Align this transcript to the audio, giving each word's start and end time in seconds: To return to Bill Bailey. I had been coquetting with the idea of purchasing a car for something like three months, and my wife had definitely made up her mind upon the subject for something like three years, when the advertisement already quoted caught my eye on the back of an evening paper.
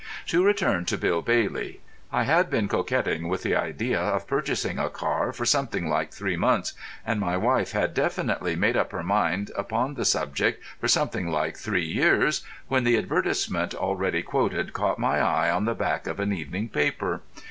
To 0.29 0.43
return 0.43 0.85
to 0.85 0.97
Bill 0.97 1.21
Bailey. 1.21 1.79
I 2.11 2.23
had 2.23 2.49
been 2.49 2.67
coquetting 2.67 3.27
with 3.29 3.43
the 3.43 3.55
idea 3.55 3.99
of 4.01 4.25
purchasing 4.25 4.79
a 4.79 4.89
car 4.89 5.31
for 5.31 5.45
something 5.45 5.87
like 5.89 6.11
three 6.11 6.35
months, 6.35 6.73
and 7.05 7.19
my 7.19 7.37
wife 7.37 7.73
had 7.73 7.93
definitely 7.93 8.55
made 8.55 8.75
up 8.75 8.93
her 8.93 9.03
mind 9.03 9.51
upon 9.55 9.93
the 9.93 10.03
subject 10.03 10.63
for 10.79 10.87
something 10.87 11.29
like 11.29 11.55
three 11.55 11.85
years, 11.85 12.41
when 12.67 12.83
the 12.83 12.97
advertisement 12.97 13.75
already 13.75 14.23
quoted 14.23 14.73
caught 14.73 14.97
my 14.97 15.19
eye 15.19 15.51
on 15.51 15.65
the 15.65 15.75
back 15.75 16.07
of 16.07 16.19
an 16.19 16.33
evening 16.33 16.69
paper. 16.69 17.21